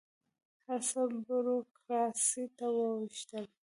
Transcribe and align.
هر 0.67 0.81
څه 0.89 0.99
بروکراسي 1.25 2.43
ته 2.57 2.65
واوښتل. 2.75 3.45